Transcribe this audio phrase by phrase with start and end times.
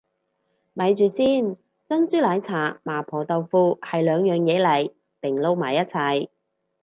[0.73, 1.55] 咪住先，
[1.87, 6.29] 珍珠奶茶麻婆豆腐係兩樣嘢嚟定撈埋一齊